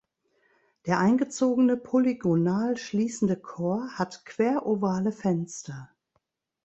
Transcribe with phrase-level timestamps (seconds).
[0.87, 5.91] Der eingezogene polygonal schließende Chor hat querovale Fenster.